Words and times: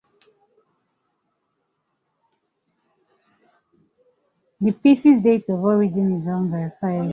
The 4.59 4.71
piece’s 4.71 5.19
date 5.21 5.47
of 5.49 5.63
origin 5.63 6.15
is 6.17 6.25
unverifiable. 6.25 7.09